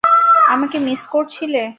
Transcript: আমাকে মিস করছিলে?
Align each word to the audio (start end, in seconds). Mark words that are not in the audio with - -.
আমাকে 0.49 0.77
মিস 0.79 1.01
করছিলে? 1.07 1.63